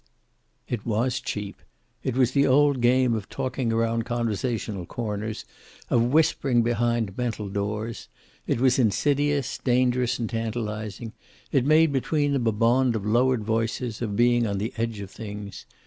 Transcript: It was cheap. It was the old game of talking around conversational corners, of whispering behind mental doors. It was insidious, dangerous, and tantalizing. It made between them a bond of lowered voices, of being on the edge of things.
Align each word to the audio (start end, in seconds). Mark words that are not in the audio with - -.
It 0.67 0.83
was 0.83 1.19
cheap. 1.19 1.61
It 2.03 2.17
was 2.17 2.31
the 2.31 2.47
old 2.47 2.81
game 2.81 3.13
of 3.13 3.29
talking 3.29 3.71
around 3.71 4.03
conversational 4.03 4.87
corners, 4.87 5.45
of 5.91 6.05
whispering 6.05 6.63
behind 6.63 7.15
mental 7.19 7.47
doors. 7.49 8.07
It 8.47 8.59
was 8.59 8.79
insidious, 8.79 9.59
dangerous, 9.59 10.17
and 10.17 10.27
tantalizing. 10.27 11.13
It 11.51 11.65
made 11.67 11.91
between 11.91 12.33
them 12.33 12.47
a 12.47 12.51
bond 12.51 12.95
of 12.95 13.05
lowered 13.05 13.43
voices, 13.43 14.01
of 14.01 14.15
being 14.15 14.47
on 14.47 14.57
the 14.57 14.73
edge 14.75 15.01
of 15.01 15.11
things. 15.11 15.67